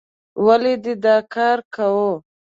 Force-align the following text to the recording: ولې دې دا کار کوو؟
ولې 0.45 0.73
دې 0.83 0.93
دا 1.03 1.15
کار 1.33 1.57
کوو؟ 1.75 2.11